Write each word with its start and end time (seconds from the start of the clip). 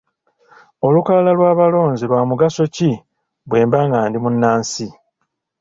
Olukalala 0.85 1.31
lw'abalonzi 1.37 2.03
lwa 2.09 2.21
mugaso 2.29 2.63
ki 2.75 2.91
bwe 3.49 3.59
mba 3.67 3.79
nga 3.87 3.99
ndi 4.07 4.17
munnansi? 4.23 4.87